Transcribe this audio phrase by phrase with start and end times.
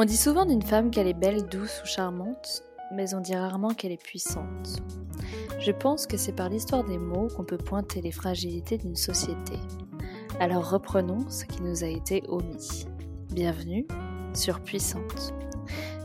[0.00, 2.62] On dit souvent d'une femme qu'elle est belle, douce ou charmante,
[2.94, 4.80] mais on dit rarement qu'elle est puissante.
[5.58, 9.58] Je pense que c'est par l'histoire des mots qu'on peut pointer les fragilités d'une société.
[10.38, 12.86] Alors reprenons ce qui nous a été omis.
[13.32, 13.88] Bienvenue
[14.34, 15.34] sur Puissante.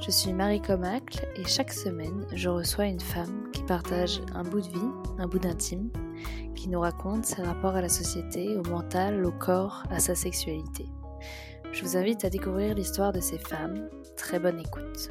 [0.04, 4.62] Je suis Marie Comacle et chaque semaine, je reçois une femme qui partage un bout
[4.62, 5.92] de vie, un bout d'intime,
[6.56, 10.88] qui nous raconte ses rapports à la société, au mental, au corps, à sa sexualité.
[11.74, 13.90] Je vous invite à découvrir l'histoire de ces femmes.
[14.16, 15.10] Très bonne écoute.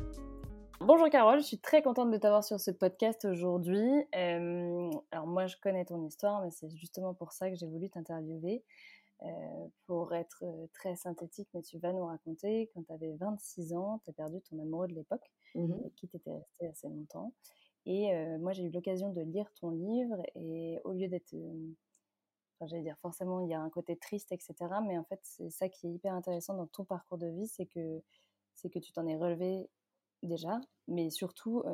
[0.79, 3.82] Bonjour Carole, je suis très contente de t'avoir sur ce podcast aujourd'hui.
[4.14, 7.90] Euh, alors moi je connais ton histoire, mais c'est justement pour ça que j'ai voulu
[7.90, 8.62] t'interviewer.
[9.22, 13.72] Euh, pour être euh, très synthétique, mais tu vas nous raconter quand tu avais 26
[13.75, 17.32] ans, tu as perdu ton amoureux de l'époque, mmh qui t'était resté assez longtemps.
[17.86, 21.34] Et moi j'ai eu l'occasion de lire ton livre et au lieu d'être
[22.66, 24.54] j'allais dire, forcément, il y a un côté triste, etc.
[24.86, 27.66] Mais en fait, c'est ça qui est hyper intéressant dans ton parcours de vie, c'est
[27.66, 28.03] que,
[28.54, 29.68] c'est que tu t'en es relevé
[30.22, 31.64] déjà, mais surtout,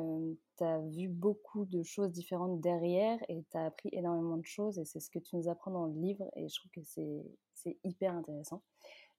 [0.57, 4.79] tu as vu beaucoup de choses différentes derrière et tu as appris énormément de choses
[4.79, 7.77] et c'est ce que tu nous apprends dans le livre et je trouve que c'est
[7.83, 8.61] hyper intéressant.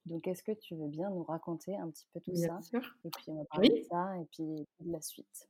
[0.07, 2.97] Donc, est-ce que tu veux bien nous raconter un petit peu tout bien ça sûr.
[3.05, 5.49] Et puis, on va parler de ça et puis de la suite?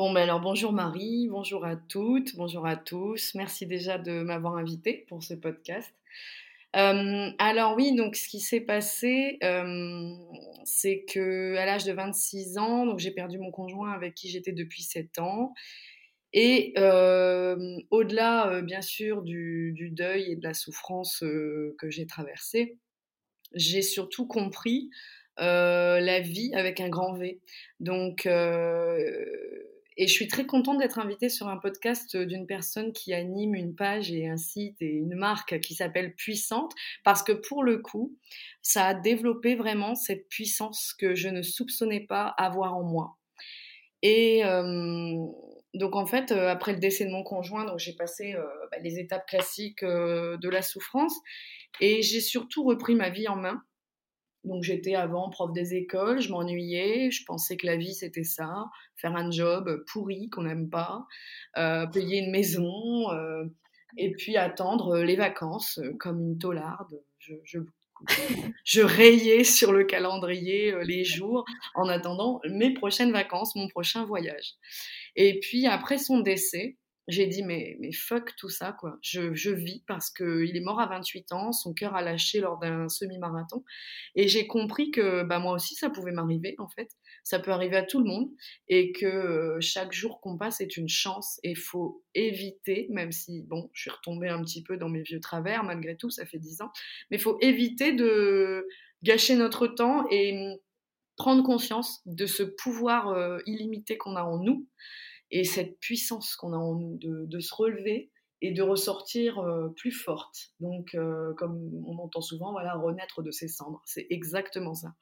[0.00, 3.34] Bon, ben alors bonjour Marie, bonjour à toutes, bonjour à tous.
[3.34, 5.92] Merci déjà de m'avoir invité pour ce podcast.
[6.74, 10.14] Euh, alors oui, donc ce qui s'est passé, euh,
[10.64, 14.84] c'est que à l'âge de 26 ans, j'ai perdu mon conjoint avec qui j'étais depuis
[14.84, 15.52] 7 ans.
[16.32, 22.78] Et euh, au-delà, bien sûr, du, du, deuil et de la souffrance que j'ai traversée,
[23.52, 24.88] j'ai surtout compris
[25.36, 27.38] la vie avec un grand V.
[27.80, 28.26] Donc
[30.00, 33.74] et je suis très contente d'être invitée sur un podcast d'une personne qui anime une
[33.74, 36.72] page et un site et une marque qui s'appelle Puissante,
[37.04, 38.16] parce que pour le coup,
[38.62, 43.18] ça a développé vraiment cette puissance que je ne soupçonnais pas avoir en moi.
[44.00, 45.18] Et euh,
[45.74, 48.98] donc en fait, euh, après le décès de mon conjoint, j'ai passé euh, bah, les
[48.98, 51.14] étapes classiques de la souffrance
[51.82, 53.62] et j'ai surtout repris ma vie en main.
[54.44, 58.64] Donc j'étais avant prof des écoles, je m'ennuyais, je pensais que la vie c'était ça,
[58.96, 61.06] faire un job pourri qu'on n'aime pas,
[61.58, 63.44] euh, payer une maison, euh,
[63.98, 67.02] et puis attendre les vacances euh, comme une taularde.
[67.18, 67.58] Je, je,
[68.64, 74.54] je, rayais sur le calendrier les jours en attendant mes prochaines vacances, mon prochain voyage.
[75.16, 76.78] Et puis après son décès,
[77.08, 78.98] j'ai dit mais, mais fuck tout ça quoi.
[79.02, 82.58] Je, je vis parce qu'il est mort à 28 ans, son cœur a lâché lors
[82.58, 83.64] d'un semi-marathon
[84.14, 86.90] et j'ai compris que bah, moi aussi ça pouvait m'arriver en fait.
[87.24, 88.30] Ça peut arriver à tout le monde
[88.68, 93.42] et que euh, chaque jour qu'on passe est une chance et faut éviter, même si
[93.42, 96.38] bon, je suis retombée un petit peu dans mes vieux travers malgré tout, ça fait
[96.38, 96.72] 10 ans,
[97.10, 98.66] mais faut éviter de
[99.02, 100.58] gâcher notre temps et
[101.16, 104.66] prendre conscience de ce pouvoir euh, illimité qu'on a en nous
[105.30, 108.10] et cette puissance qu'on a en nous de, se relever
[108.42, 110.52] et de ressortir euh, plus forte.
[110.60, 113.82] Donc, euh, comme on entend souvent, voilà, renaître de ses cendres.
[113.84, 114.94] C'est exactement ça.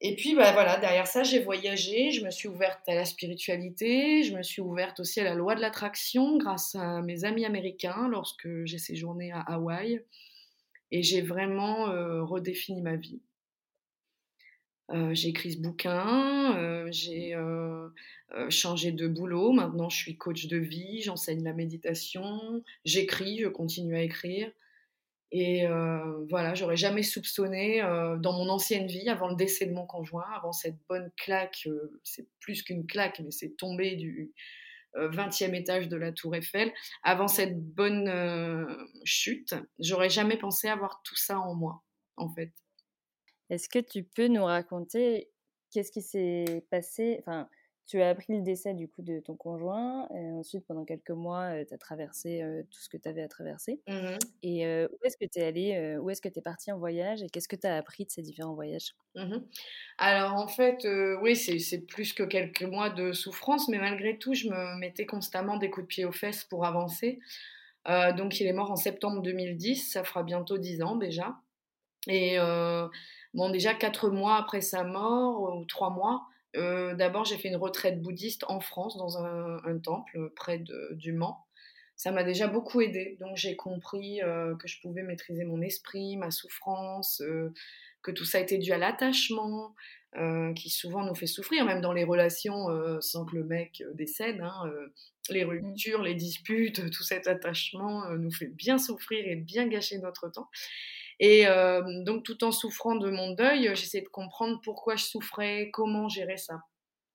[0.00, 4.24] Et puis, bah, voilà, derrière ça, j'ai voyagé, je me suis ouverte à la spiritualité,
[4.24, 8.08] je me suis ouverte aussi à la loi de l'attraction grâce à mes amis américains
[8.08, 10.04] lorsque j'ai séjourné à Hawaï.
[10.90, 13.20] Et j'ai vraiment euh, redéfini ma vie.
[14.92, 17.88] Euh, j'ai écrit ce bouquin, euh, j'ai euh,
[18.50, 23.96] changé de boulot, maintenant je suis coach de vie, j'enseigne la méditation, j'écris, je continue
[23.96, 24.50] à écrire.
[25.32, 25.66] Et
[26.30, 27.80] voilà, j'aurais jamais soupçonné
[28.20, 31.68] dans mon ancienne vie, avant le décès de mon conjoint, avant cette bonne claque,
[32.04, 34.32] c'est plus qu'une claque, mais c'est tombé du
[34.94, 38.08] 20e étage de la tour Eiffel, avant cette bonne
[39.04, 41.82] chute, j'aurais jamais pensé avoir tout ça en moi,
[42.16, 42.52] en fait.
[43.50, 45.30] Est-ce que tu peux nous raconter
[45.70, 47.16] qu'est-ce qui s'est passé?
[47.20, 47.48] Enfin,
[47.86, 50.08] tu as appris le décès du coup de ton conjoint.
[50.14, 53.82] Et ensuite, pendant quelques mois, tu as traversé tout ce que tu avais à traverser.
[53.86, 56.78] Mmh et où est-ce que tu es allé Où est-ce que tu es parti en
[56.78, 58.94] voyage Et qu'est-ce que tu as appris de ces différents voyages?
[59.14, 59.38] Mmh
[59.98, 60.86] Alors en fait,
[61.22, 65.56] oui, c'est plus que quelques mois de souffrance, mais malgré tout, je me mettais constamment
[65.56, 67.18] des coups de pied aux fesses pour avancer.
[67.86, 71.36] donc il est mort en septembre 2010, ça fera bientôt dix ans déjà.
[72.08, 72.38] Et
[73.36, 77.56] Bon, déjà quatre mois après sa mort, ou trois mois, euh, d'abord j'ai fait une
[77.56, 81.44] retraite bouddhiste en France, dans un, temple près de, du Mans.
[81.96, 83.18] Ça m'a déjà beaucoup aidé.
[83.20, 87.52] Donc j'ai compris euh, que je pouvais maîtriser mon esprit, ma souffrance, euh,
[88.02, 89.74] que tout ça était dû à l'attachement,
[90.54, 92.68] qui souvent nous fait souffrir, même dans les relations
[93.02, 94.40] sans que le mec décède.
[94.40, 94.62] Hein,
[95.28, 95.48] les mmh.
[95.48, 100.48] ruptures, les disputes, tout cet attachement nous fait bien souffrir et bien gâcher notre temps.
[101.18, 105.70] Et euh, donc, tout en souffrant de mon deuil, j'essayais de comprendre pourquoi je souffrais,
[105.72, 106.60] comment gérer ça.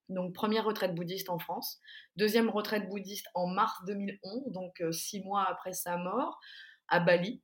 [0.09, 1.79] Donc, première retraite bouddhiste en France,
[2.17, 6.39] deuxième retraite bouddhiste en mars 2011, donc euh, six mois après sa mort,
[6.87, 7.41] à Bali.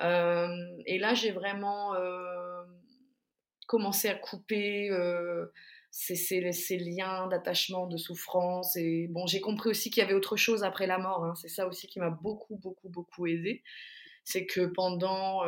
[0.00, 0.48] Euh,
[0.86, 1.94] et là, j'ai vraiment
[3.68, 4.90] commencé à couper
[5.90, 8.74] ces, ces, liens d'attachement, de souffrance.
[8.76, 11.24] Et bon, j'ai compris aussi qu'il y avait autre chose après la mort.
[11.24, 11.34] Hein.
[11.36, 13.62] C'est ça aussi qui m'a beaucoup, beaucoup, beaucoup aidé.
[14.24, 15.44] C'est que pendant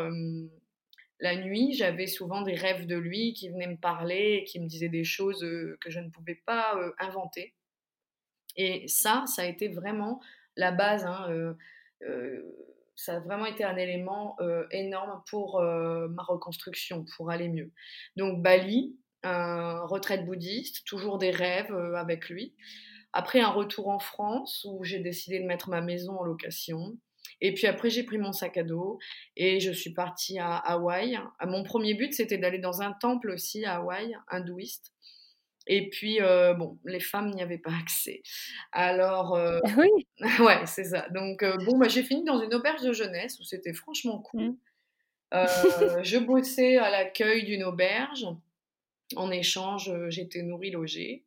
[1.20, 4.66] la nuit, j'avais souvent des rêves de lui qui venaient me parler et qui me
[4.66, 5.40] disaient des choses
[5.80, 7.54] que je ne pouvais pas inventer.
[8.56, 10.20] Et ça, ça a été vraiment
[10.56, 11.04] la base.
[11.06, 11.56] Hein,
[12.96, 14.36] ça a vraiment été un élément
[14.72, 17.70] énorme pour ma reconstruction, pour aller mieux.
[18.16, 22.54] Donc Bali, retraite bouddhiste, toujours des rêves avec lui.
[23.12, 26.98] Après un retour en France où j'ai décidé de mettre ma maison en location.
[27.40, 28.99] Et puis après, j'ai pris mon sac à dos
[29.37, 31.19] et je suis partie à Hawaï.
[31.44, 34.93] Mon premier but, c'était d'aller dans un temple aussi à Hawaï, hindouiste.
[35.67, 38.23] Et puis, euh, bon, les femmes n'y avaient pas accès.
[38.73, 40.06] Alors, euh, oui.
[40.40, 41.08] ouais, c'est ça.
[41.11, 44.43] Donc, euh, bon, bah, j'ai fini dans une auberge de jeunesse où c'était franchement cool.
[44.43, 44.56] Mmh.
[46.02, 48.26] je bossais à l'accueil d'une auberge.
[49.17, 51.25] En échange, j'étais nourrie, logée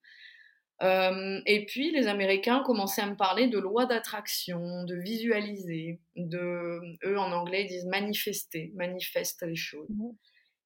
[0.81, 7.17] et puis, les Américains commençaient à me parler de loi d'attraction, de visualiser, de, eux
[7.17, 9.89] en anglais ils disent manifester, manifeste les choses.
[9.89, 10.11] Mmh.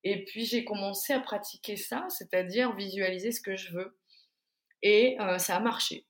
[0.04, 3.98] Et puis, j'ai commencé à pratiquer ça, c'est-à-dire visualiser ce que je veux.
[4.82, 6.06] Et ça a marché.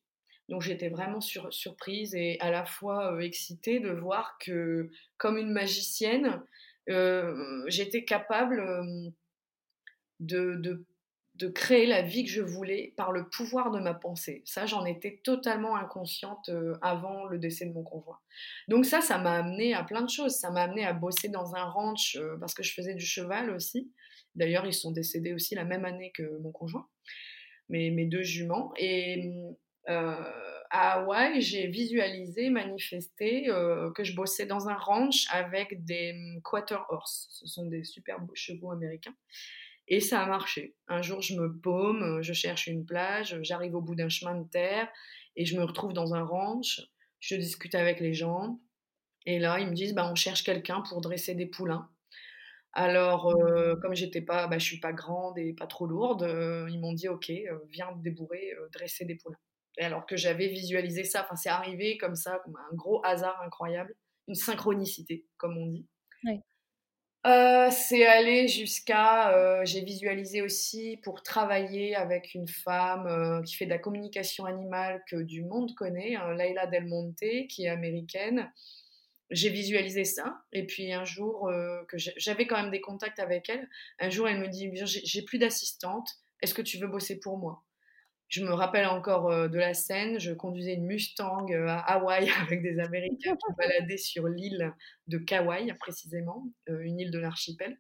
[0.48, 5.52] Donc, j'étais vraiment sur, surprise et à la fois excitée de voir que, comme une
[5.52, 6.42] magicienne,
[7.68, 8.64] j'étais capable
[10.20, 10.86] de, de
[11.40, 14.42] de créer la vie que je voulais par le pouvoir de ma pensée.
[14.44, 18.20] Ça, j'en étais totalement inconsciente euh, avant le décès de mon conjoint.
[18.68, 20.36] Donc ça, ça m'a amené à plein de choses.
[20.36, 23.52] Ça m'a amené à bosser dans un ranch euh, parce que je faisais du cheval
[23.52, 23.90] aussi.
[24.36, 26.88] D'ailleurs, ils sont décédés aussi la même année que mon conjoint,
[27.70, 28.74] mes, mes deux juments.
[28.78, 29.34] Et
[29.88, 30.16] euh,
[30.70, 33.46] à Hawaï, j'ai visualisé, manifesté
[33.96, 36.14] que je bossais dans un ranch avec des
[36.44, 37.28] quarter horse.
[37.32, 39.16] Ce sont des superbes chevaux américains.
[39.90, 40.76] Et ça a marché.
[40.88, 44.36] Un jour, je me paume, euh, je cherche une plage, j'arrive au bout d'un chemin
[44.36, 44.88] de terre
[45.36, 46.82] et je me retrouve dans un ranch.
[47.20, 48.60] Je discute avec les gens.
[49.26, 51.90] Et là, ils me disent, bah, on cherche quelqu'un pour dresser des poulains.
[52.74, 56.68] Alors, euh, comme j'étais pas, bah, je suis pas grande et pas trop lourde, euh,
[56.70, 57.32] ils m'ont dit, ok,
[57.70, 59.40] viens débourrer, dresser des poulains.
[59.80, 63.42] Et alors que j'avais visualisé ça, enfin, c'est arrivé comme ça, comme un gros hasard
[63.42, 63.96] incroyable,
[64.28, 65.88] une synchronicité, comme on dit.
[66.26, 66.42] Oui.
[67.28, 73.56] Euh, c'est aller jusqu'à, euh, j'ai visualisé aussi pour travailler avec une femme euh, qui
[73.56, 77.70] fait de la communication animale que du monde connaît, hein, Laila Del Monte, qui est
[77.70, 78.50] américaine.
[79.32, 81.52] J'ai visualisé ça, et puis un jour,
[81.88, 83.70] que j'avais quand même des contacts avec elle,
[84.00, 86.10] un jour elle me dit, j'ai plus d'assistante,
[86.42, 87.64] est-ce que tu veux bosser pour moi?
[88.30, 92.30] Je me rappelle encore euh, de la scène, je conduisais une Mustang euh, à Hawaï
[92.42, 94.72] avec des Américains qui baladaient sur l'île
[95.08, 97.78] de Kauai, précisément, euh, une île de l'archipel.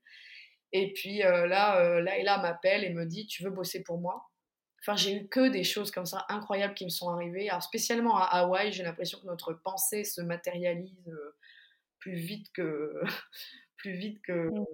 [0.71, 4.29] Et puis là, Laila m'appelle et me dit Tu veux bosser pour moi?
[4.81, 7.49] Enfin, j'ai eu que des choses comme ça incroyables qui me sont arrivées.
[7.49, 11.11] Alors, spécialement à Hawaï, j'ai l'impression que notre pensée se matérialise
[11.97, 13.01] plus vite que,
[13.77, 14.65] plus vite que mmh.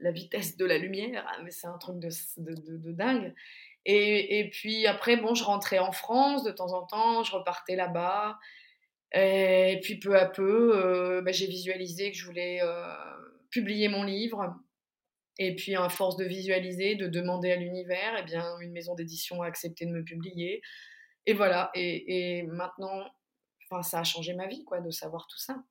[0.00, 1.24] la vitesse de la lumière.
[1.28, 3.32] Ah, mais c'est un truc de, de, de dingue.
[3.84, 8.38] Et, puis après, bon, je rentrais en France de temps en temps, je repartais là-bas.
[9.14, 12.94] Et puis peu à peu, euh, bah, j'ai visualisé que je voulais euh,
[13.50, 14.54] publier mon livre.
[15.38, 19.42] Et puis à force de visualiser, de demander à l'univers, eh bien, une maison d'édition
[19.42, 20.62] a accepté de me publier.
[21.26, 21.70] Et voilà.
[21.74, 23.04] Et, maintenant,
[23.82, 25.62] ça a changé ma vie, quoi, de savoir tout ça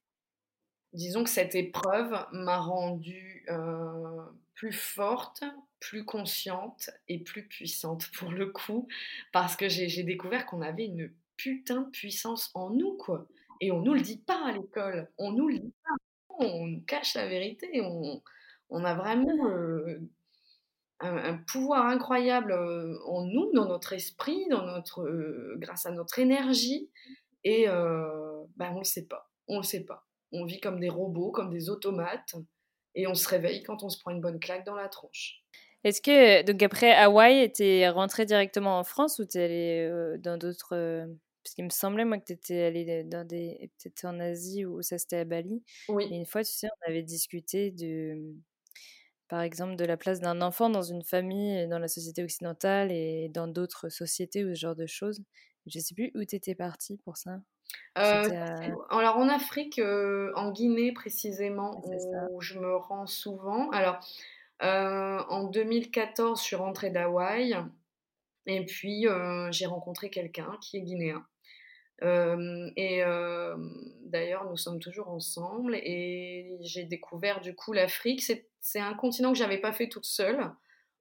[0.93, 4.21] disons que cette épreuve m'a rendue euh,
[4.55, 5.43] plus forte,
[5.81, 8.87] plus consciente et plus puissante pour le coup,
[9.33, 13.27] parce que j'ai découvert qu'on avait une putain de puissance en nous, quoi.
[13.59, 16.81] Et on nous le dit pas à l'école, on nous le dit pas, on nous
[16.81, 19.99] cache la vérité, on, a vraiment euh,
[20.99, 26.89] un, pouvoir incroyable euh, en nous, dans notre esprit, dans notre, grâce à notre énergie,
[27.43, 30.05] et ben on le sait pas, on le sait pas.
[30.31, 32.35] On vit comme des robots, comme des automates,
[32.93, 35.41] et on se réveille quand on se prend une bonne claque dans la tronche.
[35.83, 40.37] Est-ce que, donc après Hawaï, es rentré directement en France ou t'es allé euh, dans
[40.37, 40.75] d'autres.
[40.75, 41.05] Euh,
[41.43, 43.71] parce qu'il me semblait, moi, que tu étais allé dans des.
[43.81, 45.63] Peut-être en Asie ou ça c'était à Bali.
[45.89, 46.07] Oui.
[46.11, 48.35] Et une fois, tu sais, on avait discuté de.
[49.27, 53.29] Par exemple, de la place d'un enfant dans une famille, dans la société occidentale et
[53.29, 55.23] dans d'autres sociétés ou ce genre de choses.
[55.67, 57.39] Je sais plus où tu étais parti pour ça.
[57.95, 59.79] alors en Afrique,
[60.35, 61.81] en Guinée précisément,
[62.31, 63.69] où je me rends souvent.
[63.69, 63.99] Alors
[64.61, 67.55] en 2014, je suis rentrée d'Hawaï
[68.45, 69.05] et puis
[69.51, 71.25] j'ai rencontré quelqu'un qui est guinéen.
[72.01, 73.03] et
[74.05, 78.21] d'ailleurs, nous sommes toujours ensemble et j'ai découvert du coup l'Afrique.
[78.59, 80.51] C'est un continent que j'avais pas fait toute seule.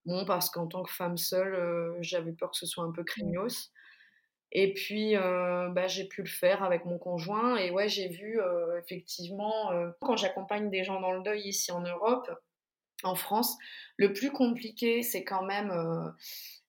[0.06, 3.70] Bon, parce qu'en tant que femme seule, j'avais peur que ce soit un peu craignos.
[4.52, 7.56] Et puis, bah, j'ai pu le faire avec mon conjoint.
[7.56, 8.40] Et ouais, j'ai vu
[8.78, 12.30] effectivement, quand j'accompagne des gens dans le deuil ici en Europe,
[13.02, 13.56] en France,
[13.96, 15.72] le plus compliqué, c'est quand même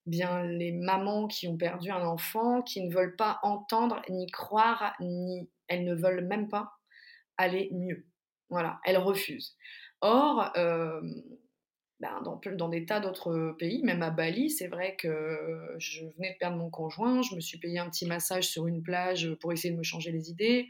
[0.06, 4.94] bien les mamans qui ont perdu un enfant, qui ne veulent pas entendre, ni croire,
[5.00, 6.72] ni elles ne veulent même pas
[7.36, 8.06] aller mieux.
[8.50, 9.56] Voilà, elles refusent.
[10.00, 10.50] Or,
[12.02, 15.38] ben, dans, dans, des tas d'autres pays, même à Bali, c'est vrai que
[15.78, 18.82] je venais de perdre mon conjoint, je me suis payé un petit massage sur une
[18.82, 20.66] plage pour essayer de me changer les idées.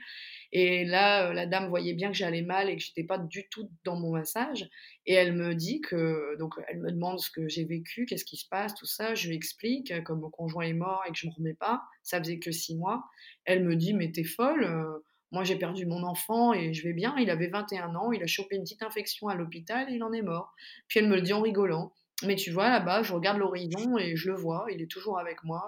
[0.52, 3.70] Et là, la dame voyait bien que j'allais mal et que j'étais pas du tout
[3.84, 4.68] dans mon massage.
[5.06, 8.36] Et elle me dit que, donc, elle me demande ce que j'ai vécu, qu'est-ce qui
[8.36, 9.14] se passe, tout ça.
[9.14, 12.18] Je lui explique, comme mon conjoint est mort et que je me remets pas, ça
[12.18, 13.02] faisait que six mois.
[13.44, 17.16] Elle me dit, mais t'es folle moi, j'ai perdu mon enfant et je vais bien.
[17.18, 20.12] Il avait 21 ans, il a chopé une petite infection à l'hôpital et il en
[20.12, 20.52] est mort.
[20.88, 21.94] Puis elle me le dit en rigolant.
[22.24, 25.42] Mais tu vois, là-bas, je regarde l'horizon et je le vois, il est toujours avec
[25.42, 25.62] moi.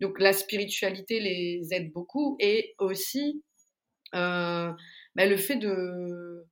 [0.00, 2.36] Donc la spiritualité les aide beaucoup.
[2.40, 3.51] Et aussi, euh,
[4.12, 4.76] bah,
[5.16, 6.46] le fait de...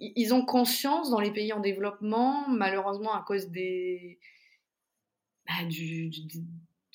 [0.00, 3.48] Ils ont conscience dans les pays en développement, malheureusement à cause.
[5.46, 5.64] Bah,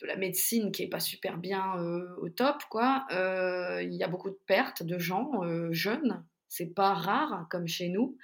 [0.02, 3.06] de la médecine qui est pas super bien euh, au top, quoi.
[3.12, 7.68] Euh, il y a beaucoup de pertes de gens euh, jeunes, c'est pas rare comme
[7.68, 8.18] chez nous.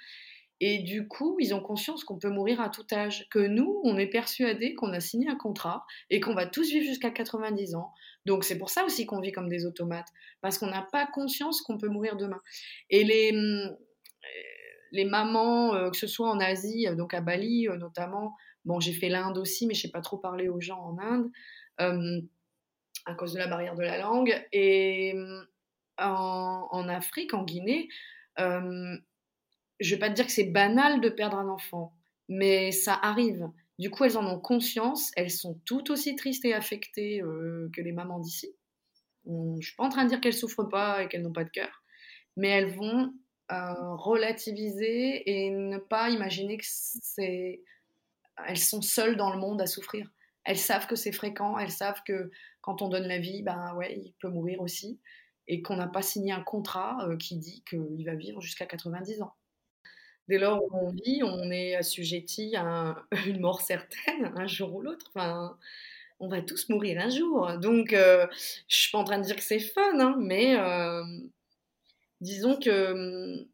[0.60, 3.98] Et du coup, ils ont conscience qu'on peut mourir à tout âge, que nous, on
[3.98, 7.92] est persuadés qu'on a signé un contrat et qu'on va tous vivre jusqu'à 90 ans.
[8.26, 10.08] Donc c'est pour ça aussi qu'on vit comme des automates,
[10.40, 12.40] parce qu'on n'a pas conscience qu'on peut mourir demain.
[12.90, 13.32] Et les,
[14.92, 19.36] les mamans, que ce soit en Asie, donc à Bali notamment, bon j'ai fait l'Inde
[19.38, 21.30] aussi, mais je n'ai pas trop parlé aux gens en Inde,
[23.06, 24.34] à cause de la barrière de la langue.
[24.52, 25.14] Et
[25.98, 27.88] en, Afrique, en Guinée,
[28.38, 28.96] je
[29.80, 31.92] je vais pas te dire que c'est banal de perdre un enfant,
[32.28, 33.48] mais ça arrive.
[33.78, 37.20] Du coup, elles en ont conscience, elles sont tout aussi tristes et affectées
[37.72, 38.54] que les mamans d'ici.
[39.26, 41.44] Je ne suis pas en train de dire qu'elles souffrent pas et qu'elles n'ont pas
[41.44, 41.82] de cœur,
[42.36, 43.12] mais elles vont
[43.48, 47.62] relativiser et ne pas imaginer que c'est
[48.46, 50.10] elles sont seules dans le monde à souffrir
[50.44, 53.98] elles savent que c'est fréquent, elles savent que quand on donne la vie, ben ouais,
[53.98, 55.00] il peut mourir aussi,
[55.48, 59.22] et qu'on n'a pas signé un contrat euh, qui dit qu'il va vivre jusqu'à 90
[59.22, 59.34] ans.
[60.28, 64.80] Dès lors où on vit, on est assujetti à une mort certaine, un jour ou
[64.80, 65.10] l'autre.
[66.20, 67.58] On va tous mourir un jour.
[67.58, 68.26] Donc, euh,
[68.68, 71.02] je suis pas en train de dire que c'est fun, hein, mais euh,
[72.20, 73.46] disons que hum,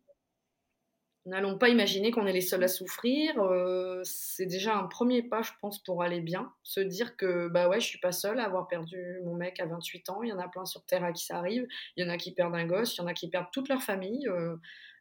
[1.26, 3.38] N'allons pas imaginer qu'on est les seuls à souffrir.
[3.38, 6.50] Euh, c'est déjà un premier pas, je pense, pour aller bien.
[6.62, 9.66] Se dire que, bah ouais, je suis pas seule à avoir perdu mon mec à
[9.66, 10.22] 28 ans.
[10.22, 11.68] Il y en a plein sur Terre à qui ça arrive.
[11.96, 13.68] Il y en a qui perdent un gosse, il y en a qui perdent toute
[13.68, 14.26] leur famille.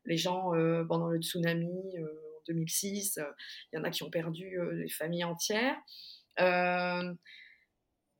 [0.09, 3.19] Les gens, euh, pendant le tsunami en 2006,
[3.71, 5.77] il y en a qui ont perdu des familles entières.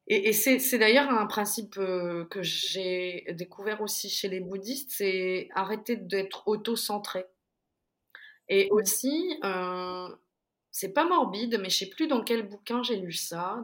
[0.08, 5.98] et, et c'est d'ailleurs un principe que j'ai découvert aussi chez les bouddhistes, c'est arrêter
[5.98, 7.26] d'être auto-centré.
[8.50, 10.10] Et aussi, euh,
[10.72, 13.64] c'est pas morbide, mais je sais plus dans quel bouquin j'ai lu ça,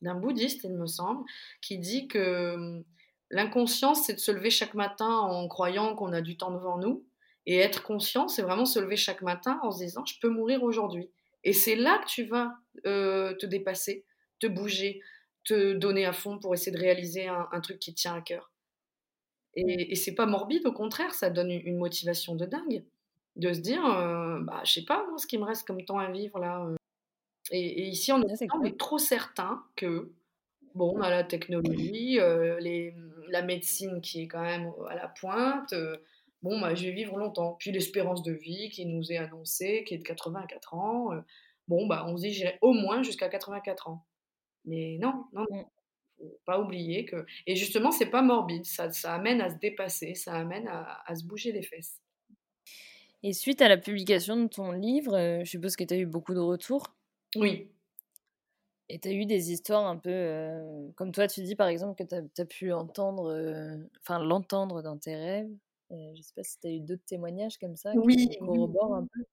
[0.00, 1.24] d'un bouddhiste, il me semble,
[1.60, 2.82] qui dit que
[3.30, 7.04] l'inconscience, c'est de se lever chaque matin en croyant qu'on a du temps devant nous.
[7.46, 10.62] Et être conscient, c'est vraiment se lever chaque matin en se disant, je peux mourir
[10.62, 11.10] aujourd'hui.
[11.42, 12.52] Et c'est là que tu vas
[12.86, 14.04] euh, te dépasser,
[14.40, 15.00] te bouger,
[15.44, 18.52] te donner à fond pour essayer de réaliser un, truc qui te tient à cœur.
[19.54, 22.84] Et, et c'est pas morbide, au contraire, ça donne une motivation de dingue
[23.36, 23.82] de se dire,
[24.42, 26.68] bah, je sais pas, moi, ce qui me reste comme temps à vivre là.
[27.50, 30.12] Et, ici, on est trop certain que,
[30.74, 32.18] bon, on a la technologie,
[32.60, 32.94] les,
[33.30, 35.74] la médecine qui est quand même à la pointe.
[36.42, 37.56] bon, bah, je vais vivre longtemps.
[37.58, 41.10] Puis l'espérance de vie qui nous est annoncée, qui est de 84 ans.
[41.68, 44.04] bon, bah, on se dit, j'irai au moins jusqu'à 84 ans.
[44.64, 45.58] Mais non, non, non.
[45.58, 45.66] Mmh.
[46.18, 47.24] Faut pas oublier que.
[47.46, 48.66] Et justement, c'est pas morbide.
[48.66, 51.98] Ça, ça amène à se dépasser, ça amène à, à se bouger les fesses.
[53.22, 56.06] Et suite à la publication de ton livre, euh, je suppose que tu as eu
[56.06, 56.94] beaucoup de retours?
[57.36, 57.70] Oui.
[58.92, 60.10] Et tu as eu des histoires un peu.
[60.10, 63.32] Euh, comme toi, tu dis par exemple que tu as, pu entendre.
[63.32, 65.50] Euh, enfin, l'entendre dans tes rêves.
[65.90, 69.06] je sais pas si tu as eu d'autres témoignages comme ça oui, qui corroborent un
[69.06, 69.24] peu.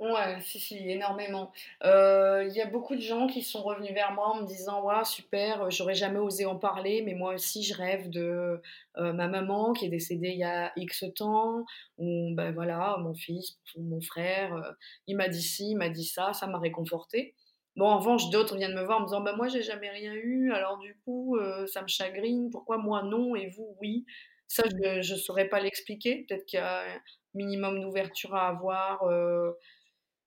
[0.00, 1.52] Ouais, si, si, énormément.
[1.84, 4.82] Euh, Il y a beaucoup de gens qui sont revenus vers moi en me disant
[4.84, 8.60] Ouais, super, j'aurais jamais osé en parler, mais moi aussi, je rêve de
[8.96, 11.64] euh, ma maman qui est décédée il y a X temps,
[11.98, 14.72] ou ben voilà, mon fils, mon frère, euh,
[15.06, 17.34] il m'a dit ci, il m'a dit ça, ça m'a réconforté.
[17.76, 20.14] Bon, en revanche, d'autres viennent me voir en me disant Bah, moi, j'ai jamais rien
[20.14, 24.04] eu, alors du coup, euh, ça me chagrine, pourquoi moi non et vous oui
[24.48, 26.24] Ça, je ne saurais pas l'expliquer.
[26.28, 27.00] Peut-être qu'il y a un
[27.34, 29.02] minimum d'ouverture à avoir.
[29.04, 29.52] euh,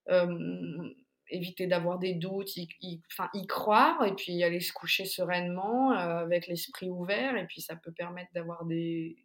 [0.10, 0.90] euh,
[1.30, 3.02] éviter d'avoir des doutes, y, y-
[3.48, 8.32] croire et puis aller se coucher sereinement avec l'esprit ouvert et puis ça peut permettre
[8.34, 9.18] d'avoir des,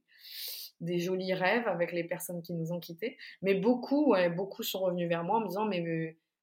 [0.81, 3.17] jolis rêves avec les personnes qui nous ont quittés.
[3.43, 5.81] Mais beaucoup, beaucoup sont revenus vers moi en me disant mais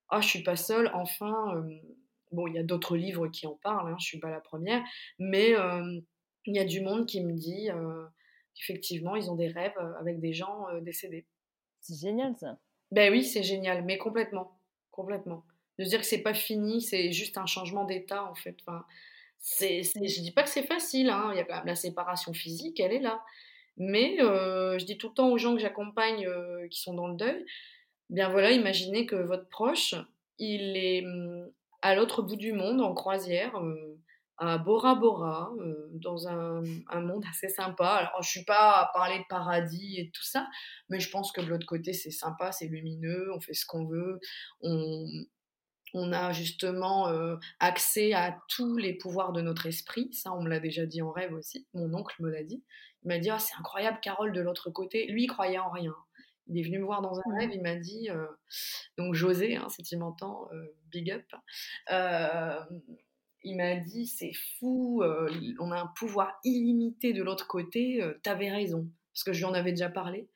[0.09, 1.79] ah je suis pas seule, enfin euh,
[2.31, 4.83] bon il y a d'autres livres qui en parlent, hein, je suis pas la première,
[5.19, 5.53] mais
[6.45, 7.69] il y a du monde qui me dit
[8.61, 11.25] effectivement ils ont des rêves avec des gens décédés.
[11.81, 12.57] C'est génial ça.
[12.91, 14.59] Ben oui, c'est génial, mais complètement,
[14.91, 15.45] complètement.
[15.77, 18.57] De se dire que c'est pas fini, c'est juste un changement d'état en fait.
[18.65, 18.85] Enfin,
[19.39, 21.29] c'est, c'est- je dis pas que c'est facile, hein.
[21.33, 23.23] Il y a quand même la séparation physique, elle est là.
[23.77, 27.07] Mais euh, je dis tout le temps aux gens que j'accompagne euh, qui sont dans
[27.07, 27.45] le deuil,
[28.09, 29.95] bien voilà, imaginez que votre proche,
[30.37, 31.49] il est hum,
[31.81, 33.99] à l'autre bout du monde en croisière, euh,
[34.37, 36.61] à Bora Bora, euh, dans un,
[37.01, 37.87] monde assez sympa.
[37.87, 40.47] Alors je suis pas à parler de paradis et tout ça,
[40.89, 43.85] mais je pense que de l'autre côté, c'est sympa, c'est lumineux, on fait ce qu'on
[43.85, 44.19] veut,
[44.61, 50.09] on, a justement euh, accès à tous les pouvoirs de notre esprit.
[50.13, 51.67] Ça, on me l'a déjà dit en rêve aussi.
[51.73, 52.63] Mon oncle me l'a dit.
[53.03, 55.07] Il m'a dit, Ah, c'est incroyable, Carole, de l'autre côté.
[55.07, 55.95] Lui, il croyait en rien.
[56.49, 58.25] Il est venu me voir dans un rêve, il m'a dit, euh,
[58.97, 61.25] donc José, hein, si tu m'entends, euh, big up.
[61.91, 62.59] Euh,
[63.43, 65.01] il m'a dit, c'est fou,
[65.59, 68.89] on a un pouvoir illimité de l'autre côté, t'avais raison.
[69.13, 70.27] Parce que je lui en avais déjà parlé.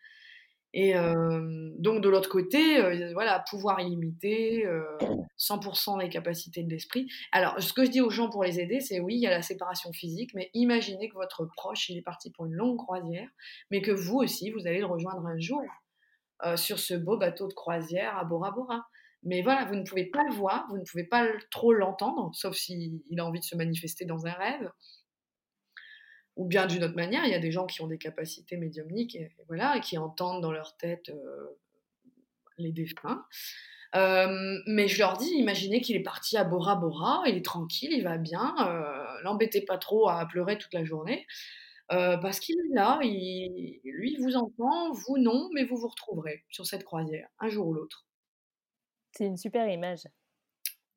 [0.73, 4.83] Et donc de l'autre côté, voilà, pouvoir illimité, euh,
[5.37, 7.09] 100% des capacités de l'esprit.
[7.33, 9.31] Alors, ce que je dis aux gens pour les aider, c'est oui, il y a
[9.31, 13.27] la séparation physique, mais imaginez que votre proche, il est parti pour une longue croisière,
[13.69, 15.61] mais que vous aussi, vous allez le rejoindre un jour
[16.45, 18.85] euh, sur ce beau bateau de croisière à Bora Bora.
[19.23, 22.55] Mais voilà, vous ne pouvez pas le voir, vous ne pouvez pas trop l'entendre, sauf
[22.55, 24.69] s'il a envie de se manifester dans un rêve
[26.35, 29.15] ou bien d'une autre manière, il y a des gens qui ont des capacités médiumniques
[29.15, 31.59] et, voilà, qui entendent dans leur tête euh,
[32.57, 33.25] les défunts.
[33.95, 37.91] Euh, mais je leur dis, imaginez qu'il est parti à Bora Bora, il est tranquille,
[37.91, 41.27] il va bien, euh, l'embêtez pas trop à pleurer toute la journée,
[41.91, 45.89] euh, parce qu'il est là, il, lui il vous entend, vous non, mais vous vous
[45.89, 48.07] retrouverez sur cette croisière, un jour ou l'autre.
[49.11, 50.07] C'est une super image.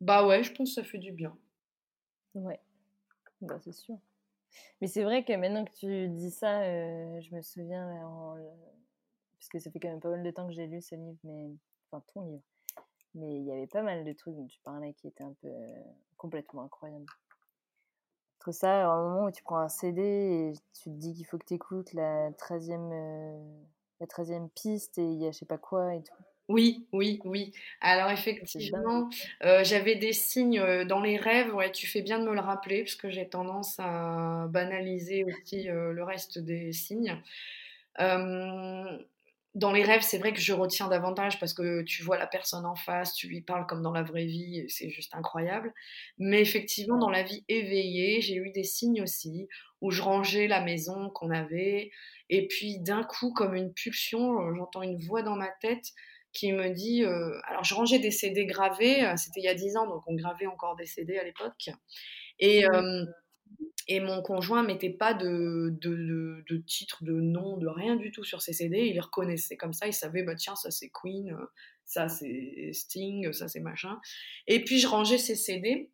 [0.00, 1.36] Bah ouais, je pense que ça fait du bien.
[2.34, 2.60] Ouais,
[3.40, 3.98] bah, c'est sûr.
[4.80, 7.90] Mais c'est vrai que maintenant que tu dis ça, euh, je me souviens,
[9.38, 11.18] parce que ça fait quand même pas mal de temps que j'ai lu ce livre,
[11.24, 11.50] mais
[11.90, 12.42] enfin ton livre.
[13.14, 15.50] Mais il y avait pas mal de trucs dont tu parlais qui étaient un peu
[16.16, 17.06] complètement incroyables.
[18.46, 21.26] Entre ça, à un moment où tu prends un CD et tu te dis qu'il
[21.26, 23.36] faut que tu écoutes la 13e, euh,
[23.98, 26.14] la 13e piste et il y a je sais pas quoi et tout.
[26.46, 27.52] Oui, oui, oui.
[27.80, 29.10] Alors effectivement,
[29.42, 32.40] euh, j'avais des signes euh, dans les rêves, ouais, tu fais bien de me le
[32.40, 37.20] rappeler, parce que j'ai tendance à banaliser aussi le reste des signes.
[37.98, 38.98] Euh,
[39.56, 42.66] dans les rêves, c'est vrai que je retiens davantage parce que tu vois la personne
[42.66, 45.72] en face, tu lui parles comme dans la vraie vie, c'est juste incroyable.
[46.18, 49.48] Mais effectivement, dans la vie éveillée, j'ai eu des signes aussi
[49.80, 51.90] où je rangeais la maison qu'on avait,
[52.28, 55.86] et puis d'un coup, comme une pulsion, j'entends une voix dans ma tête
[56.34, 59.54] qui me dit, euh, alors je rangeais des CD gravés, euh, c'était il y a
[59.54, 61.70] 10 ans, donc on gravait encore des CD à l'époque,
[62.38, 63.04] et, euh,
[63.88, 68.10] et mon conjoint mettait pas de, de, de, de titre, de nom, de rien du
[68.10, 70.90] tout sur ses CD, il les reconnaissait comme ça, il savait, bah tiens, ça c'est
[70.90, 71.36] Queen,
[71.84, 74.00] ça c'est Sting, ça c'est machin,
[74.46, 75.90] et puis je rangeais ces CD,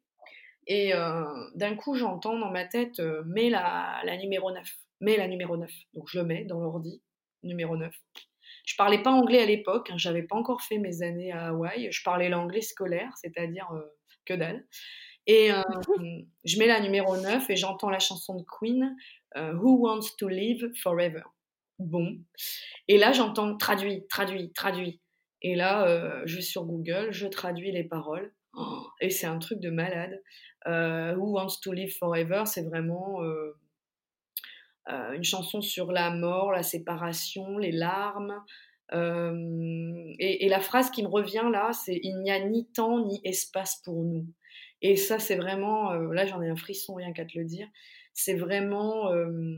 [0.67, 1.25] et euh,
[1.55, 4.67] d'un coup j'entends dans ma tête, euh, mets la, la numéro 9,
[5.01, 7.03] mets la numéro 9, donc je le mets dans l'ordi,
[7.43, 7.95] numéro 9.
[8.65, 11.91] Je parlais pas anglais à l'époque, hein, j'avais pas encore fait mes années à Hawaï.
[11.91, 13.83] Je parlais l'anglais scolaire, c'est-à-dire euh,
[14.25, 14.65] que dalle.
[15.27, 15.63] Et euh,
[16.45, 18.97] je mets la numéro 9 et j'entends la chanson de Queen,
[19.37, 21.23] euh, Who Wants to Live Forever.
[21.79, 22.19] Bon.
[22.89, 25.01] Et là, j'entends traduit, traduit, traduit.
[25.43, 28.33] Et là, euh, je vais sur Google, je traduis les paroles.
[28.55, 30.21] Oh, et c'est un truc de malade.
[30.67, 33.21] Who Wants to Live Forever, c'est vraiment
[34.87, 38.45] une chanson sur la mort, la séparation, les larmes.
[38.93, 43.21] Et, et, la phrase qui me revient là, c'est Il n'y a ni temps ni
[43.25, 44.27] espace pour nous.
[44.83, 47.69] Et ça, c'est vraiment, euh, là j'en ai un frisson rien qu'à te le dire,
[48.13, 49.57] c'est vraiment euh,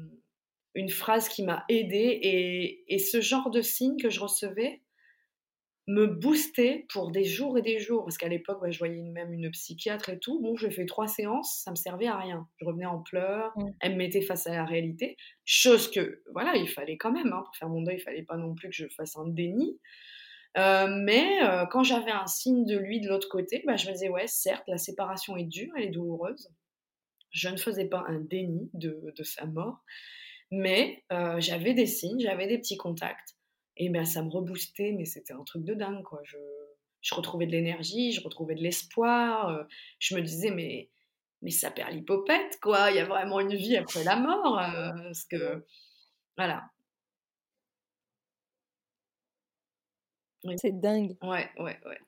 [0.75, 2.19] une phrase qui m'a aidée.
[2.23, 4.83] Et, et, ce genre de signe que je recevais,
[5.87, 8.05] me booster pour des jours et des jours.
[8.05, 10.41] Parce qu'à l'époque, je voyais même une psychiatre et tout.
[10.41, 12.49] Bon, je fais trois séances, ça me servait à rien.
[12.61, 13.65] Je revenais en pleurs, mmh.
[13.81, 15.17] elle me mettait face à la réalité.
[15.45, 18.37] Chose que, voilà, il fallait quand même, hein, pour faire mon deuil, il fallait pas
[18.37, 19.79] non plus que je fasse un déni.
[20.57, 23.93] Euh, mais euh, quand j'avais un signe de lui de l'autre côté, bah, je me
[23.93, 26.51] disais, ouais, certes, la séparation est dure, elle est douloureuse.
[27.31, 29.83] Je ne faisais pas un déni de, de sa mort,
[30.53, 33.37] mais euh, j'avais des signes, j'avais des petits contacts.
[33.77, 36.21] Et ben, ça me reboostait, mais c'était un truc de dingue, quoi.
[36.23, 36.39] Je,
[37.01, 39.67] je retrouvais de l'énergie, je retrouvais de l'espoir.
[39.99, 40.91] Je me disais, mais,
[41.43, 42.93] mais ça perd l'hypopète, quoi.
[42.93, 44.55] Il y a vraiment une vie après la mort.
[44.55, 45.65] Parce que,
[46.37, 46.63] voilà.
[50.57, 51.17] C'est dingue.
[51.23, 51.99] Ouais, ouais, ouais.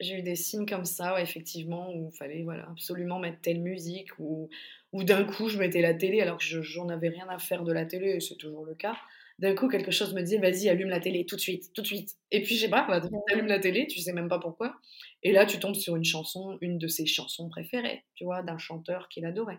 [0.00, 4.18] J'ai eu des signes comme ça, effectivement, où il fallait voilà, absolument mettre telle musique,
[4.18, 4.48] ou,
[4.92, 7.72] ou d'un coup je mettais la télé alors que j'en avais rien à faire de
[7.72, 8.96] la télé, c'est toujours le cas
[9.38, 11.86] d'un coup, quelque chose me disait, vas-y, allume la télé, tout de suite, tout de
[11.86, 12.16] suite.
[12.30, 14.76] Et puis, je sais pas, bah, tu allumes la télé, tu sais même pas pourquoi.
[15.24, 18.58] Et là, tu tombes sur une chanson, une de ses chansons préférées, tu vois, d'un
[18.58, 19.58] chanteur qu'il adorait.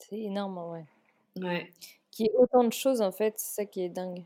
[0.00, 0.84] C'est énorme, ouais.
[1.36, 1.70] Ouais.
[2.10, 4.24] Qui est autant de choses, en fait, c'est ça qui est dingue.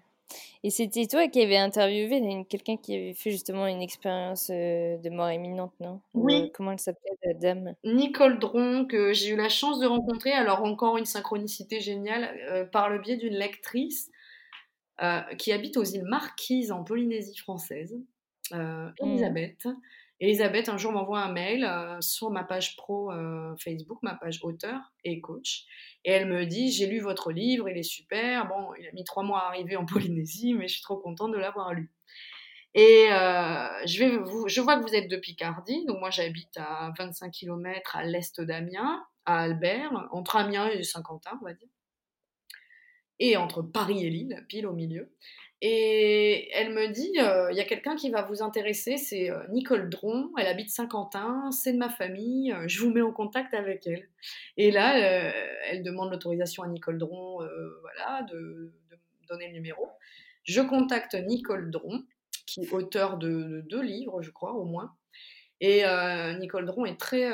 [0.65, 5.11] Et c'était toi qui avais interviewé quelqu'un qui avait fait justement une expérience euh, de
[5.11, 6.01] mort imminente, non?
[6.15, 6.53] Oui.
[6.55, 7.75] comment elle s'appelle, la dame?
[7.85, 10.33] Nicole Dron, que j'ai eu la chance de rencontrer.
[10.33, 14.11] Alors, encore une synchronicité géniale, euh, par le biais d'une lectrice
[15.03, 17.99] euh, qui habite aux îles Marquises en Polynésie française,
[18.53, 19.55] euh, mmh.
[20.23, 20.69] Elisabeth.
[20.69, 23.11] Un jour, m'envoie un mail euh, sur ma page pro
[23.63, 25.65] Facebook, ma page auteur et coach.
[26.05, 28.49] Et elle me dit J'ai lu votre livre, il est super.
[28.49, 31.33] Bon, il a mis trois mois à arriver en Polynésie, mais je suis trop contente
[31.33, 31.93] de l'avoir lu.
[32.75, 33.09] Et
[34.25, 38.05] vous, je vois que vous êtes de Picardie, donc moi j'habite à 25 km à
[38.05, 41.69] l'est d'Amiens, à Albert, entre Amiens et Saint-Quentin, on va dire
[43.23, 45.15] et entre Paris et Lille, pile au milieu.
[45.65, 49.39] Et elle me dit, euh, il y a quelqu'un qui va vous intéresser, c'est euh,
[49.51, 53.55] Nicole Dron, elle habite Saint-Quentin, c'est de ma famille, euh, je vous mets en contact
[53.55, 54.09] avec elle.
[54.57, 54.99] Et là,
[55.69, 57.39] elle demande l'autorisation à Nicole Dron
[57.81, 58.99] voilà, de, de,
[59.29, 59.89] donner le numéro.
[60.43, 62.03] Je contacte Nicole Dron,
[62.45, 64.97] qui est auteur de, deux livres, je crois, au moins.
[65.61, 65.85] Et
[66.41, 67.31] Nicole Dron est très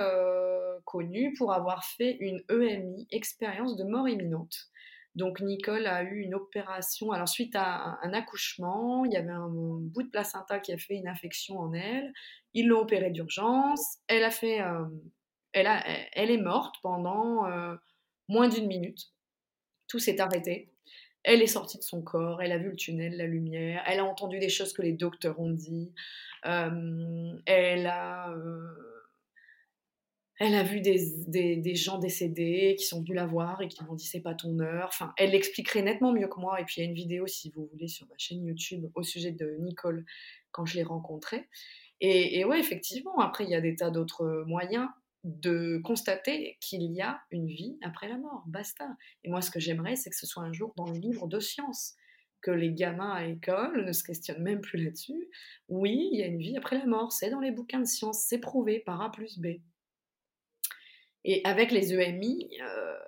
[0.84, 4.68] connue pour avoir fait une EMI, expérience de mort imminente.
[5.14, 9.48] Donc Nicole a eu une opération, alors suite à un, accouchement, il y avait un,
[9.48, 12.12] bout de placenta qui a fait une infection en elle.
[12.54, 13.98] Ils l'ont opérée d'urgence.
[14.06, 14.84] Elle a fait, euh,
[15.52, 17.74] elle, a, elle est morte pendant euh,
[18.28, 19.12] moins d'une minute.
[19.88, 20.70] Tout s'est arrêté.
[21.24, 24.04] Elle est sortie de son corps, elle a vu le tunnel, la lumière, elle a
[24.04, 25.92] entendu des choses que les docteurs ont dit.
[26.46, 28.32] Euh, elle a
[30.38, 33.94] elle a vu des, des, gens décédés qui sont venus la voir et qui m'ont
[33.94, 34.88] dit c'est pas ton heure.
[34.88, 36.60] Enfin, elle l'expliquerait nettement mieux que moi.
[36.60, 39.02] Et puis il y a une vidéo, si vous voulez, sur ma chaîne YouTube au
[39.02, 40.04] sujet de Nicole
[40.52, 41.48] quand je l'ai rencontrée.
[42.00, 44.88] Et, et, ouais, effectivement, après, il y a des tas d'autres moyens
[45.24, 48.44] de constater qu'il y a une vie après la mort.
[48.46, 48.88] Basta.
[49.24, 51.40] Et moi, ce que j'aimerais, c'est que ce soit un jour dans le livre de
[51.40, 51.96] science
[52.40, 55.28] que les gamins à l'école ne se questionnent même plus là-dessus.
[55.68, 58.24] Oui, il y a une vie après la mort, c'est dans les bouquins de science,
[58.28, 59.58] c'est prouvé par A plus B.
[61.24, 62.98] Et avec les EMI, euh,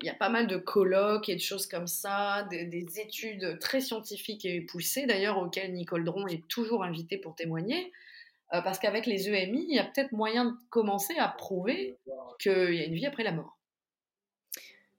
[0.00, 3.80] il y a pas mal de colloques et de choses comme ça, des, études très
[3.80, 7.92] scientifiques et poussées, d'ailleurs, auxquelles Nicole Dron est toujours invitée pour témoigner.
[8.54, 11.98] Euh, parce qu'avec les EMI, il y a peut-être moyen de commencer à prouver
[12.40, 13.58] qu'il y a une vie après la mort.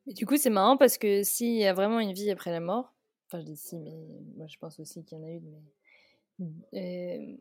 [0.05, 2.59] Mais du coup, c'est marrant parce que s'il y a vraiment une vie après la
[2.59, 2.93] mort,
[3.27, 3.95] enfin, je dis si, mais
[4.37, 6.53] moi je pense aussi qu'il y en a une, mais.
[6.73, 7.37] Euh,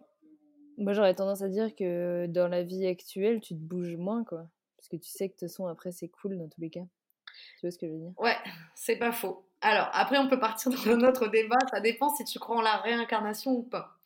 [0.76, 4.48] moi j'aurais tendance à dire que dans la vie actuelle, tu te bouges moins, quoi.
[4.78, 6.86] Parce que tu sais que de toute façon, après, c'est cool dans tous les cas.
[7.60, 8.12] Tu vois ce que je veux dire?
[8.16, 8.36] Ouais,
[8.74, 9.44] c'est pas faux.
[9.60, 11.58] Alors, après, on peut partir dans un autre débat.
[11.70, 13.98] Ça dépend si tu crois en la réincarnation ou pas.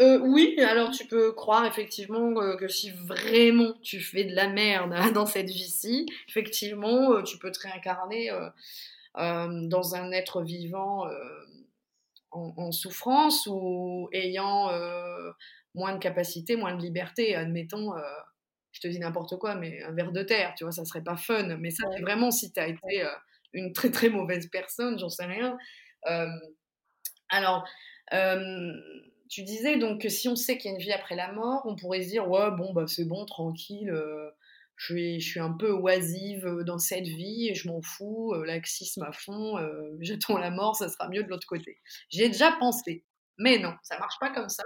[0.00, 4.48] Euh, oui, alors tu peux croire effectivement euh, que si vraiment tu fais de la
[4.48, 8.30] merde dans cette vie-ci, effectivement, euh, tu peux te réincarner
[9.16, 11.06] dans un être vivant
[12.32, 14.70] en, souffrance ou ayant
[15.76, 17.36] moins de capacité, moins de liberté.
[17.36, 17.92] Admettons,
[18.74, 21.16] je te dis n'importe quoi, mais un verre de terre, tu vois, ça serait pas
[21.16, 21.56] fun.
[21.58, 23.08] Mais ça, c'est vraiment si tu as été euh,
[23.52, 25.56] une très très mauvaise personne, j'en sais rien.
[26.10, 26.26] Euh,
[27.28, 27.64] alors,
[28.12, 28.72] euh,
[29.30, 31.62] tu disais donc que si on sait qu'il y a une vie après la mort,
[31.66, 33.94] on pourrait se dire, ouais, bon, bah c'est bon, tranquille.
[34.76, 39.04] je suis, je suis, un peu oisive dans cette vie et je m'en fous, laxisme
[39.04, 39.56] à fond,
[40.00, 41.78] j'attends la mort, ça sera mieux de l'autre côté.
[42.10, 43.04] J'ai déjà pensé.
[43.38, 44.62] Mais non, ça marche pas comme ça.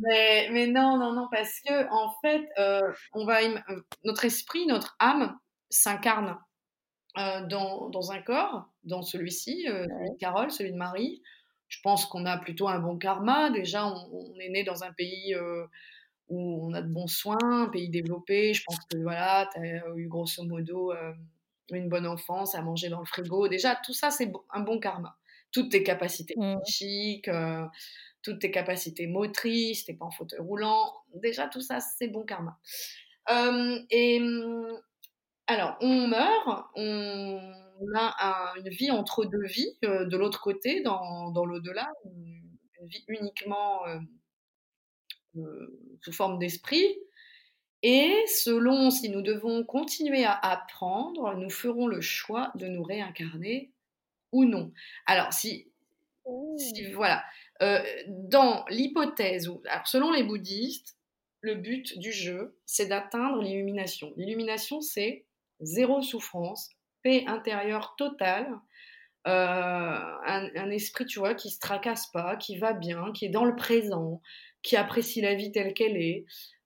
[0.00, 4.66] Mais, mais non, non, non, parce que en fait, euh, on va euh, notre esprit,
[4.66, 5.36] notre âme
[5.70, 6.38] s'incarne
[7.18, 11.22] euh, dans, dans, un corps, dans celui-ci, celui de Carole, celui de Marie.
[11.68, 13.50] je pense qu'on a plutôt un bon karma.
[13.50, 15.36] Déjà, on, est né dans un pays
[16.28, 18.54] où on a de bons soins, un pays développé.
[18.54, 20.92] Je pense que voilà, tu as eu grosso modo
[21.70, 23.48] une bonne enfance, à manger dans le frigo.
[23.48, 25.16] Déjà, tout ça, c'est un bon karma.
[25.50, 26.60] Toutes tes capacités mmh.
[26.64, 27.30] psychiques,
[28.22, 30.92] toutes tes capacités motrices, t'es pas en fauteuil roulant.
[31.14, 32.58] Déjà, tout ça, c'est bon karma.
[33.90, 34.80] et mmh,
[35.48, 37.40] alors, on meurt, on
[37.94, 42.40] a une vie entre deux vies, de l'autre côté, dans, dans l'au-delà, une,
[42.88, 43.82] vie uniquement
[46.00, 46.96] sous forme d'esprit.
[47.82, 53.72] Et selon si nous devons continuer à apprendre, nous ferons le choix de nous réincarner
[54.30, 54.72] ou non.
[55.06, 55.68] Alors, si,
[56.56, 56.94] si mmh.
[56.94, 57.24] voilà,
[57.62, 60.96] euh, dans l'hypothèse où, alors selon les bouddhistes,
[61.40, 64.12] le but du jeu, c'est d'atteindre l'illumination.
[64.16, 65.24] L'illumination, c'est
[65.60, 66.70] zéro souffrance,
[67.02, 68.48] paix intérieure totale,
[69.28, 73.30] euh, un, un, esprit, tu vois, qui se tracasse pas, qui va bien, qui est
[73.30, 74.20] dans le présent,
[74.62, 76.24] qui apprécie la vie telle qu'elle est,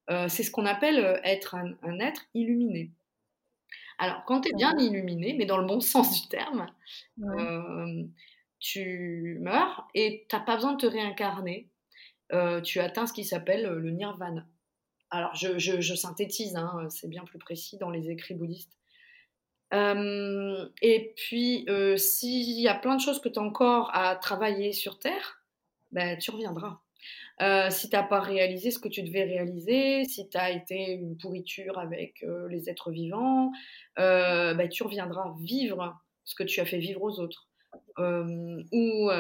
[0.09, 2.91] euh, c'est ce qu'on appelle être un, être illuminé.
[3.99, 6.67] Alors, quand tu es bien illuminé, mais dans le bon sens du terme,
[8.59, 11.69] tu meurs et tu n'as pas besoin de te réincarner.
[12.65, 14.47] tu atteins ce qui s'appelle le nirvana.
[15.11, 18.77] Alors, je, synthétise, hein, c'est bien plus précis dans les écrits bouddhistes.
[19.73, 21.67] et puis,
[21.97, 25.43] s'il y a plein de choses que tu as encore à travailler sur Terre,
[25.93, 26.81] ben, tu reviendras.
[27.43, 30.93] Euh, si tu n'as pas réalisé ce que tu devais réaliser, si tu as été
[30.93, 33.53] une pourriture avec euh, les êtres vivants,
[33.99, 37.49] euh, bah, tu reviendras vivre ce que tu as fait vivre aux autres.
[37.99, 39.11] Ou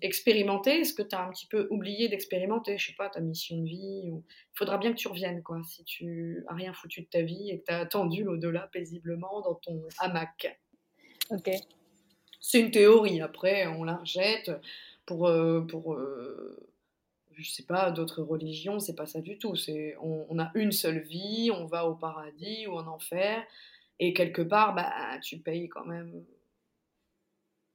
[0.00, 3.56] expérimenter ce que tu as un petit peu oublié d'expérimenter, je sais pas, ta mission
[3.58, 4.02] de vie.
[4.04, 4.22] Il
[4.54, 7.58] faudra bien que tu reviennes, quoi, si tu as rien foutu de ta vie et
[7.60, 10.58] que tu as attendu l'au-delà paisiblement dans ton hamac.
[11.30, 11.50] Ok.
[12.40, 14.50] C'est une théorie, après, on la rejette
[15.06, 15.30] pour,
[15.68, 15.96] pour
[17.36, 19.56] je sais pas, d'autres religions, c'est pas ça du tout.
[19.56, 23.44] C'est on, a une seule vie, on va au paradis ou en enfer,
[23.98, 26.24] et quelque part, bah, tu payes quand même.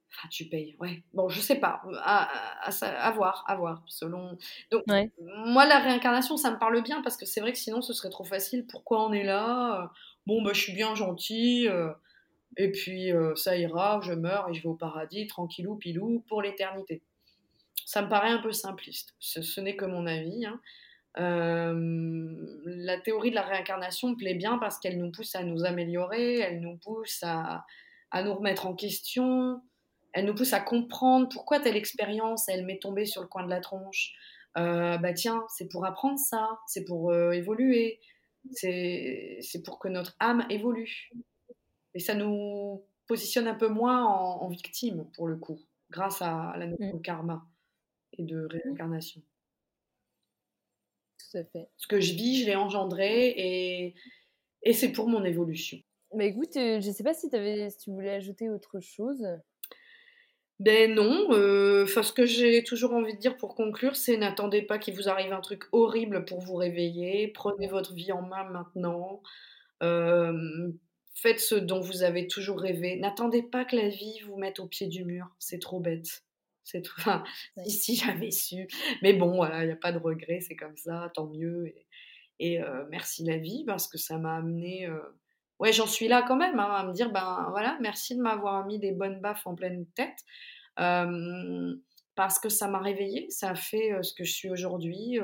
[0.10, 1.04] Enfin, tu payes, ouais.
[1.14, 2.30] Bon, je sais pas, à,
[2.64, 4.38] à, voir, à voir, selon.
[4.72, 4.84] Donc,
[5.46, 8.10] moi, la réincarnation, ça me parle bien parce que c'est vrai que sinon, ce serait
[8.10, 8.66] trop facile.
[8.68, 9.92] Pourquoi on est là
[10.26, 11.68] Bon, bah, je suis bien gentil.
[11.68, 11.92] Euh,
[12.56, 16.42] et puis, euh, ça ira, je meurs et je vais au paradis, tranquillou, pilou, pour
[16.42, 17.04] l'éternité
[17.88, 19.16] ça me paraît un peu simpliste.
[19.18, 20.46] Ce, n'est que mon avis.
[20.46, 20.60] Hein.
[21.20, 25.64] Euh, la théorie de la réincarnation me plaît bien parce qu'elle nous pousse à nous
[25.64, 27.66] améliorer, elle nous pousse à,
[28.24, 29.62] nous remettre en question,
[30.18, 33.52] elle nous pousse à comprendre pourquoi telle expérience, elle m'est tombée sur le coin de
[33.52, 34.16] la tronche.
[34.58, 38.00] Euh, bah tiens, c'est pour apprendre ça, c'est pour euh, évoluer,
[38.52, 41.12] c'est pour que notre âme évolue.
[41.94, 45.60] Et ça nous positionne un peu moins en, victime, pour le coup,
[45.92, 47.46] grâce à la notion de karma
[48.14, 49.22] et de réincarnation.
[51.20, 51.70] Tout à fait.
[51.78, 53.94] Ce que je vis, je l'ai engendré et,
[54.64, 55.78] et c'est pour mon évolution.
[56.16, 59.24] Mais écoute, euh, je ne sais pas si, avais, si tu voulais ajouter autre chose.
[60.60, 64.80] Ben non, euh, ce que j'ai toujours envie de dire pour conclure, c'est n'attendez pas
[64.80, 67.28] qu'il vous arrive un truc horrible pour vous réveiller.
[67.28, 69.22] Prenez votre vie en main maintenant.
[69.84, 70.72] Euh,
[71.14, 72.96] faites ce dont vous avez toujours rêvé.
[72.98, 75.28] N'attendez pas que la vie vous mette au pied du mur.
[75.40, 76.24] C'est trop bête.
[76.64, 76.94] C'est tout.
[77.00, 77.24] Enfin,
[77.66, 78.68] si, j'avais su.
[79.04, 81.74] Mais bon, voilà, il n'y a pas de regret, c'est comme ça, tant mieux.
[82.40, 84.88] Et, euh, merci la vie parce que ça m'a amené.
[84.88, 85.00] Euh,
[85.60, 88.66] ouais, j'en suis là quand même, hein, à me dire, ben voilà, merci de m'avoir
[88.66, 90.24] mis des bonnes baffes en pleine tête.
[92.16, 95.20] parce que ça m'a réveillée, ça a fait ce que je suis aujourd'hui,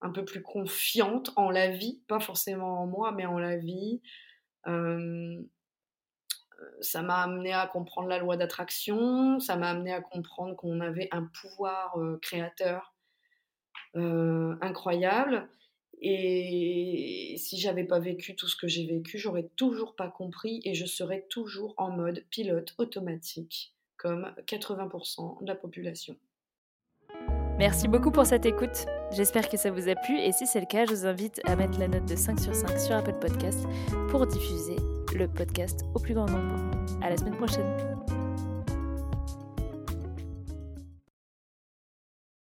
[0.00, 4.00] un peu plus confiante en la vie, pas forcément en moi, mais en la vie
[6.80, 11.08] ça m'a amené à comprendre la loi d'attraction, ça m'a amené à comprendre qu'on avait
[11.12, 12.94] un pouvoir créateur
[13.94, 15.48] incroyable.
[16.00, 20.74] Et si j'avais pas vécu tout ce que j'ai vécu, j'aurais toujours pas compris et
[20.74, 26.16] je serais toujours en mode pilote automatique, comme 80% de la population.
[27.58, 28.86] Merci beaucoup pour cette écoute.
[29.12, 31.54] J'espère que ça vous a plu et si c'est le cas, je vous invite à
[31.54, 33.64] mettre la note de 5 sur 5 sur Apple Podcast
[34.10, 34.76] pour diffuser
[35.14, 36.70] le podcast au plus grand nombre.
[37.00, 37.93] À la semaine prochaine.